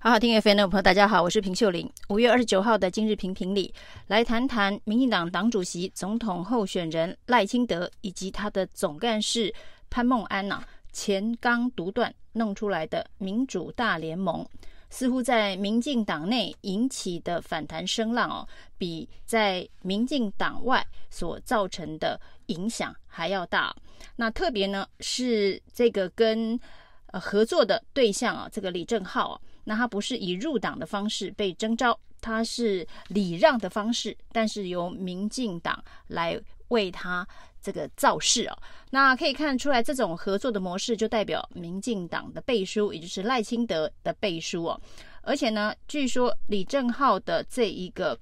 [0.00, 1.90] 好好听 FM 的朋友，大家好，我是平秀玲。
[2.08, 3.74] 五月二十九号的今日评评里，
[4.06, 9.52] 来谈谈民进党党主席、总统候选人赖清德以及他的总干事
[9.90, 14.46] 潘孟安呐、啊，钱纲独断弄出来的民主大联盟，
[14.88, 23.74] 似乎在民进党内引起的反弹声浪哦，比在民进党外所造成的影响还要大。
[24.14, 26.58] 那特别呢是这个跟
[27.06, 29.40] 呃合作的对象啊，这个李正浩啊。
[29.68, 37.28] 那他不是以入党的方式被征召，他是礼让的方式，但是由民进党来为他
[37.60, 38.58] 这个造势哦。
[38.88, 44.80] 那可以看出来，这种合作的模式就代表民进党的背书，也就是赖清德的背书哦。
[45.20, 48.18] 而且呢，据说李正浩的这一个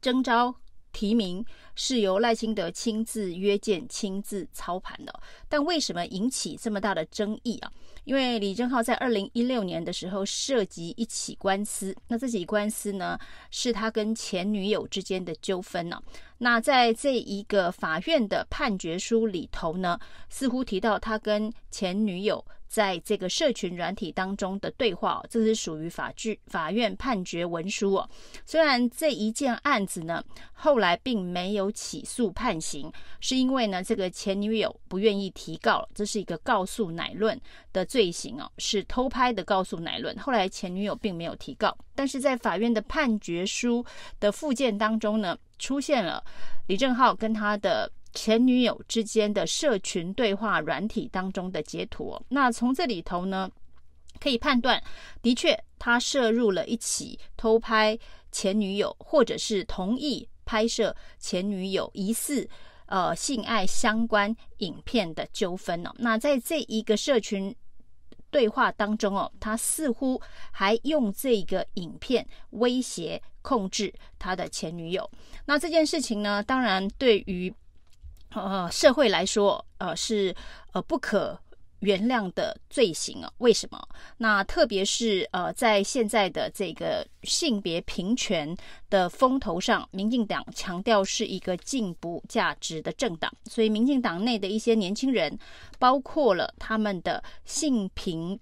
[0.00, 0.54] 征召
[0.92, 1.44] 提名
[1.80, 7.70] 是由赖清德亲自约见、亲自操盘的，但为什么引起这么大的争议啊？
[8.02, 13.16] 因为李正浩在二零一六年的时候涉及一起官司，那这起官司呢，
[13.52, 16.02] 是他跟前女友之间的纠纷呢。
[16.38, 19.96] 那在这一个法院的判决书里头呢，
[20.28, 22.44] 似乎提到他跟前女友。
[22.68, 28.08] 在这个社群软体当中的对话，这是属于法据法院判决文书哦。
[28.44, 37.40] 虽然这一件案子呢，后来并没有起诉判刑，是因为呢，这个前女友不愿意提告，这是一个告诉乃论
[37.72, 40.16] 的罪行哦，是偷拍的告诉乃论。
[40.18, 43.84] 后来前女友并没有提告，但是在法院的判决书
[44.20, 46.22] 的附件当中呢，出现了
[46.66, 47.90] 李正浩跟他的。
[48.14, 53.50] 前女友之间的社群对话软体当中的截图，那从这里头呢，
[54.18, 54.82] 可以判断，
[55.22, 57.98] 的确他涉入了一起偷拍
[58.32, 62.48] 前女友，或者是同意拍摄前女友疑似
[62.86, 65.92] 呃性爱相关影片的纠纷哦。
[65.98, 67.54] 那在这一个社群
[68.30, 70.20] 对话当中哦，他似乎
[70.50, 75.08] 还用这个影片威胁控制他的前女友。
[75.44, 77.52] 那这件事情呢，当然对于
[78.30, 80.34] 呃，社会来说，呃，是
[80.72, 81.38] 呃不可
[81.80, 83.32] 原谅的罪行啊。
[83.38, 83.88] 为什么？
[84.18, 88.54] 那特别是呃，在现在的这个性别平权
[88.90, 95.38] 的风头上，民进党强调是一个进步价值的政党，所以民进党内的一些年轻人，
[95.78, 98.38] 包括了他们的性平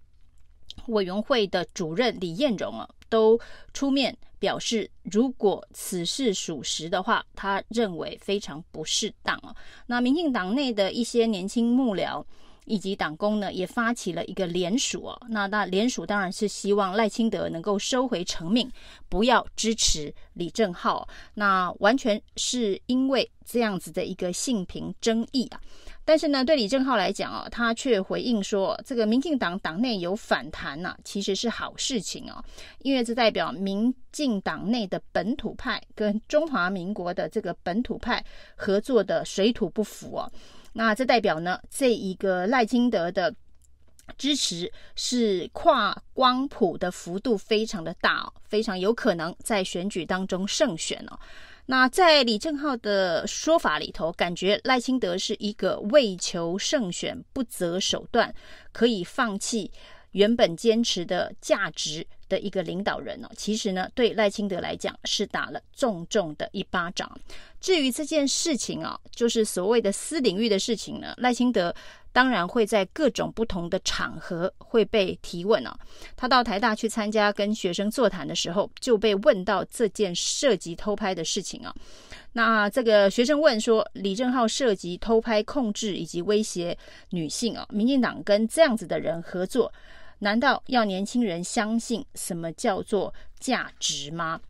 [0.88, 3.38] 委员会的主任李彦荣啊，都
[3.72, 4.16] 出面。
[4.38, 9.54] 表示，如果此事属实的话，他认为非常不适当哦。
[9.86, 12.24] 那民进党内的一些年轻幕僚
[12.64, 15.20] 以及党工呢，也发起了一个联署哦。
[15.28, 18.70] 那那联署当然是希望赖清德能够收回成命，
[19.08, 21.08] 不要支持李正浩。
[21.34, 25.60] 那完全是因为这样子的一个性平争议啊。
[26.06, 32.42] 但是呢，对李正浩来讲啊，他却回应说，这个民进党党内有反弹呐、啊，其实是好事情哦，
[32.78, 38.24] 因为这代表民进党内的本土派跟中华民国的这个本土派
[38.54, 40.30] 合作的水土不服啊。
[40.72, 43.34] 那这代表呢，这一个赖清德的
[44.16, 51.18] 支持是跨光谱的幅度非常的大，非常有可能在选举当中胜选哦。
[51.68, 58.32] 那在李正浩的说法里头，感觉赖清德是一个为求胜选不择手段，
[58.72, 59.70] 可以放弃
[60.12, 63.28] 原本坚持的价值的一个领导人哦。
[63.36, 67.10] 其实呢，对赖清德来讲是打了重重的一巴掌。
[67.60, 71.74] 至于这件事情啊，就是所谓的私领域的事情呢，赖清德。
[72.12, 75.78] 当然会在各种不同的场合会被提问啊。
[76.16, 81.74] 他到台大去参加跟学生座谈的时候，就被问到这件涉及偷拍的事情啊。
[82.32, 86.74] 那这个学生问说，李正浩涉及偷拍、控制以及威胁
[87.10, 89.70] 女性啊，民进党跟这样子的人合作，
[90.20, 94.40] 难道要年轻人相信什么叫做价值吗？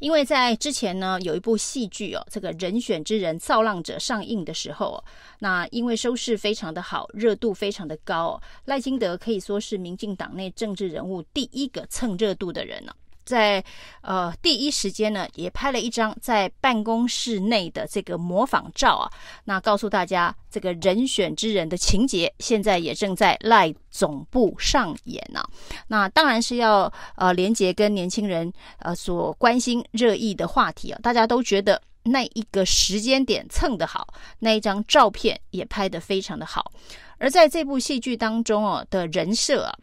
[0.00, 5.04] 因为在之前呢，有一部戏剧哦，这个人选之人造浪者上映的时候，
[5.40, 12.94] 那因为收视非常的好，热度非常的高哦，赖清德可以说是民进党内政治人物第一个蹭热度的人了。
[13.28, 13.62] 在
[14.00, 19.04] 呃第一时间呢，也拍了一张在办公室内的这个模仿照啊，
[19.44, 25.42] 那告诉大家这个人选之人的情节，现在也正在赖总部上演呢、
[25.88, 34.06] 那当然是要呃连接跟年轻人呃所关心热议的话题啊，大家都觉得那一个时间点蹭得好，
[34.38, 36.72] 那一张照片也拍得非常的好，
[37.18, 39.74] 而在这部戏剧当中哦、的人设啊。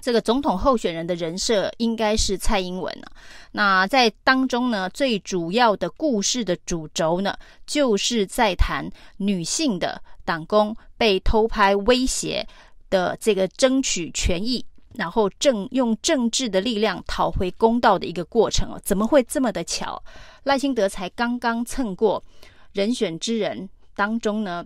[0.00, 3.12] 这个总统候选人的人设应该是蔡英文啊。
[3.52, 7.36] 那在当中呢，最主要的故事的主轴呢，
[7.66, 12.46] 就是在谈女性的党工被偷拍威胁
[12.88, 14.64] 的这个争取权益
[14.94, 20.02] 然后政用政治的力量讨回公道的一个过程哦，怎么会这么的巧？
[20.42, 22.22] 赖清德才刚刚蹭过
[22.72, 24.64] 人选之人当中呢，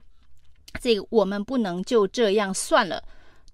[0.80, 3.02] 这个我们不能就这样算了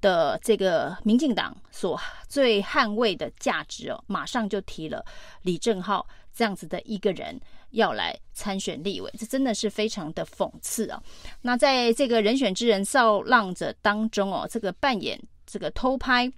[0.00, 5.04] 的这个民进党所最捍卫的价值哦，马上就提了
[5.42, 7.38] 李正浩这样子的一个人
[7.70, 11.02] 要来参选立委，这真的是非常的讽刺啊！
[11.42, 16.32] 那在这个人选之人造浪者当中哦，这个扮演这个偷拍。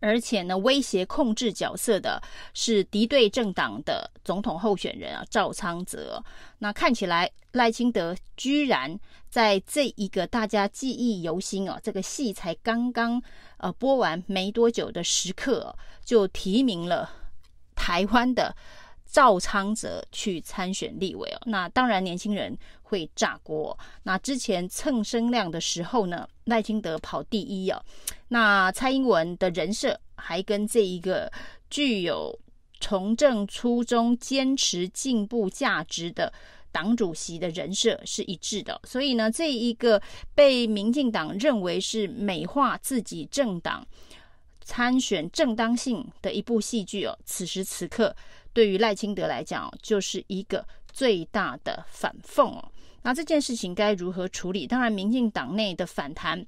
[0.00, 2.22] 而且呢，威胁控制角色的
[2.54, 6.22] 是敌对政党的总统候选人啊，赵昌泽。
[6.58, 8.98] 那看起来赖清德居然
[9.28, 13.22] 在这一个大家记忆犹新哦，这个戏才刚刚
[13.58, 15.74] 呃播完没多久的时刻，
[16.04, 17.10] 就提名了
[17.74, 18.54] 台湾的
[19.10, 21.40] 赵昌泽去参选立委哦。
[21.46, 23.76] 那当然，年轻人会炸锅。
[24.02, 27.82] 那之前蹭声量的时候呢，赖清德跑第一哦。
[28.28, 31.30] 那蔡英文的人设还跟这一个
[31.70, 32.38] 具有
[32.80, 36.32] 从政初衷、坚持进步价值的
[36.70, 40.00] 党主席的人设是一致的，所以呢，这一个
[40.34, 43.84] 被民进党认为是美化自己政党
[44.60, 48.14] 参选正当性的一部戏剧哦，此时此刻
[48.52, 52.72] 对于赖清德来讲，就是一个最大的反讽哦。
[53.02, 54.66] 那这件事情该如何处理？
[54.66, 56.44] 当然，民进党内的反弹。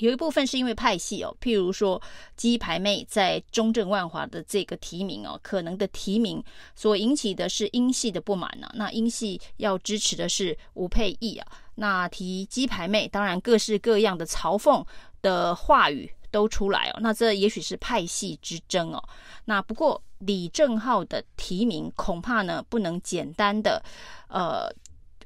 [0.00, 2.00] 有一部分是因为派系哦，譬如说
[2.36, 6.42] 鸡排妹在中正万华的这个提名哦，可能的提名
[6.76, 11.46] 所引起的是英系的不满呢、那英系要支持的是吴沛忆啊，
[11.76, 14.86] 那提鸡排妹，当然各式各样的嘲讽
[15.20, 17.00] 的话语都出来哦。
[17.00, 19.02] 那这也许是派系之争哦。
[19.44, 23.82] 那不过李正浩的提名恐怕呢不能简单的
[24.28, 24.68] 呃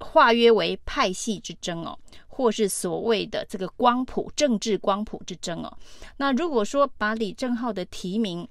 [0.01, 1.99] 化约为派系之争哦。
[2.35, 5.71] 或是所谓的这个光谱政治光谱之争哦，
[6.17, 8.49] 那如果说把李正浩的提名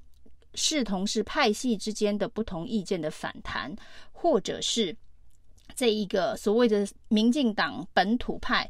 [0.54, 3.75] 视同是派系之间的不同意见的反弹，
[4.12, 4.95] 或者是
[5.75, 8.69] 这一个所谓的民进党本土派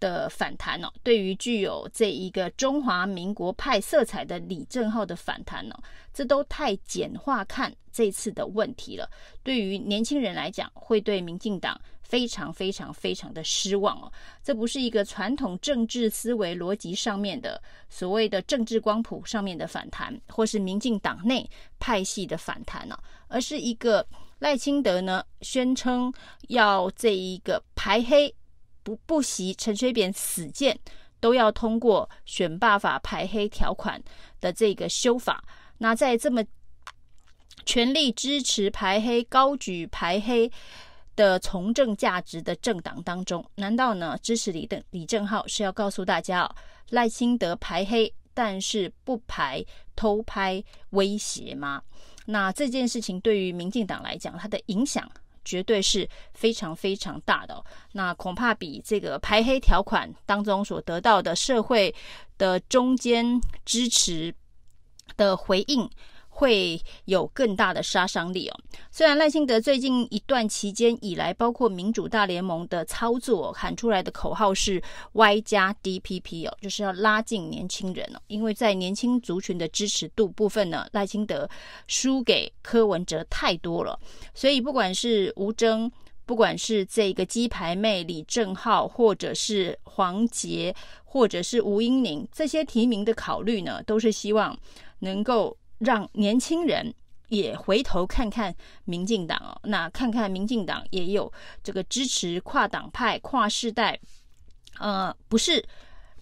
[0.00, 5.76] 的反弹哦，对于具有这一个中华民国派色彩的李正浩的反弹哦，
[6.12, 9.08] 这都太简化看这次的问题了。
[9.44, 11.80] 对于年轻人来讲，会对民进党。
[12.02, 14.12] 非常非常非常的失望哦，
[14.42, 21.48] 这不是一个传统政治思维逻辑上面的所谓的政治光谱上面的反弹，或是民进党内
[21.78, 22.98] 派系的反弹呢，
[23.28, 24.04] 而是一个
[24.40, 26.12] 赖清德呢宣称
[26.48, 28.34] 要这一个排黑
[28.90, 30.78] 不不惜陈水扁死谏
[31.20, 34.02] 都要通过选罢法排黑条款
[34.40, 35.42] 的这个修法，
[35.78, 36.44] 那在这么
[37.64, 40.50] 全力支持排黑、高举排黑。
[41.16, 46.56] 的从政价值的政党当中，难道呢支持李的李正浩是要告诉大家哦，
[46.90, 49.62] 赖清德排黑，但是不排
[49.94, 51.82] 偷拍威胁吗？
[52.24, 55.06] 那这件事情对于民进党来讲，它的影响
[55.44, 57.62] 绝对是非常非常大的。
[57.92, 61.94] 那恐怕比这个排黑条款当中所得到的社会
[62.38, 64.34] 的中间支持
[65.16, 65.88] 的回应。
[66.40, 68.58] 会有更大的杀伤力哦。
[68.90, 74.82] 虽然赖清德最近一段期间以来，包括民主大联盟的操作喊出来的口号是
[75.12, 78.18] Y 加 DPP 哦，就是要拉近年轻人哦。
[78.28, 81.46] 因为在年轻族群的支持度部分呢，赖清德
[81.86, 84.00] 输给柯文哲太多了，
[84.32, 85.90] 所以不管是吴峥，
[86.24, 90.74] 不管是这个鸡排妹李正浩，或者是黄杰，
[91.04, 94.58] 或者是吴英宁，这些提名的考虑呢，都是希望
[95.00, 95.54] 能够。
[95.80, 96.94] 让年轻人
[97.28, 101.32] 也回头看看民进党哦，那看看民进党也有
[101.62, 103.98] 这个支持跨党派、跨世代，
[104.78, 105.64] 呃，不是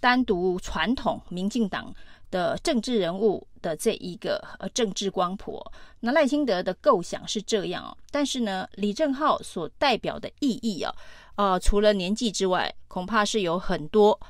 [0.00, 1.94] 单独传统民进党
[2.30, 5.60] 的政治人物的这一个呃政治光谱。
[6.00, 10.94] 那赖清德的构想是这样哦，但是呢，李正浩所代表的意义啊，
[11.36, 14.20] 呃，除了年纪之外，恐怕是有很多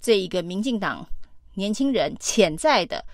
[0.00, 1.04] 这一个民进党
[1.54, 3.04] 年轻人潜在的。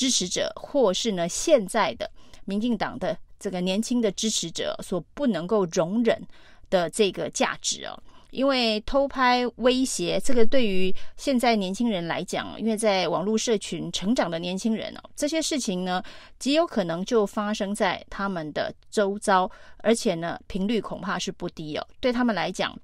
[0.00, 2.10] 支持者，或是呢现在的
[2.46, 6.26] 民进党的这个年轻的支持者所不能够容忍
[6.70, 16.02] 的这个价值哦，因为偷拍威胁这个对于现在年轻人来讲，因为在网络社群成长的年轻人哦，这些事情呢
[16.38, 19.50] 极有可能就发生在他们的周遭，
[19.82, 22.74] 而且呢频率恐怕是不低哦，对他们来讲，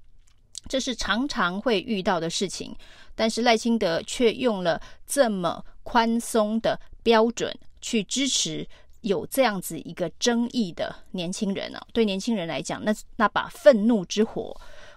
[0.67, 2.75] 这是常常会遇到的事情，
[3.15, 6.79] 但是赖清德却用了这么宽松的。
[7.03, 8.67] 标准去支持
[8.99, 14.53] 有这样子一个争议的年轻人呢、对年轻人来讲，那那把愤怒之火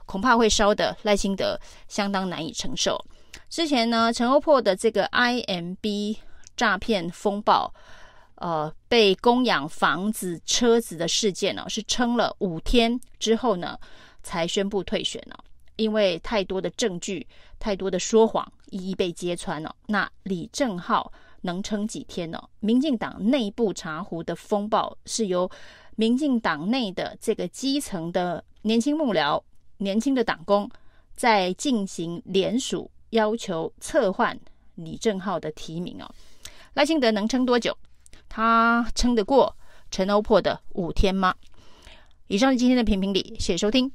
[0.07, 3.01] 恐怕会烧得赖清德相当难以承受。
[3.49, 6.17] 之前呢，陈欧珀的这个 IMB
[6.57, 7.73] 诈骗风暴，
[8.35, 13.79] 呃，被供养房子、车子的事件呢，是撑了五天之后呢，
[14.25, 15.45] 才宣布退选了。
[15.81, 17.27] 因为太多的证据、
[17.59, 19.75] 太多的说谎一一被揭穿了。
[19.87, 21.11] 那李正浩
[21.41, 22.39] 能撑几天呢？
[22.61, 25.51] 民进党内部茶壶的风暴是由
[25.97, 29.43] 民进党内的这个基层的年轻幕僚、
[29.79, 30.71] 年轻的党工
[31.15, 34.39] 在进行联署，要求撤换
[34.75, 36.11] 李正浩的提名哦。
[36.75, 37.75] 赖清德能撑多久？
[38.29, 39.57] 他撑得过
[39.91, 41.35] 陈欧珀的五天吗？
[42.29, 43.91] 以上是今天的评评理，谢谢收听。